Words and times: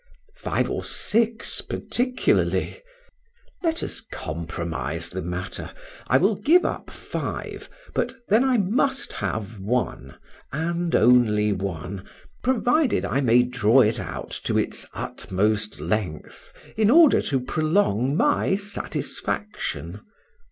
Five 0.37 0.67
or 0.67 0.83
six 0.83 1.61
particularly 1.61 2.81
let 3.61 3.83
us 3.83 4.01
compromise 4.11 5.11
the 5.11 5.21
matter 5.21 5.69
I 6.07 6.17
will 6.17 6.33
give 6.37 6.65
up 6.65 6.89
five, 6.89 7.69
but 7.93 8.15
then 8.27 8.43
I 8.43 8.57
must 8.57 9.13
have 9.13 9.59
one, 9.59 10.15
and 10.51 10.95
only 10.95 11.53
one, 11.53 12.03
provided 12.41 13.05
I 13.05 13.21
may 13.21 13.43
draw 13.43 13.81
it 13.81 13.99
out 13.99 14.31
to 14.45 14.57
its 14.57 14.87
utmost 14.95 15.79
length, 15.79 16.51
in 16.75 16.89
order 16.89 17.21
to 17.21 17.39
prolong 17.39 18.17
my 18.17 18.55
satisfaction. 18.55 20.01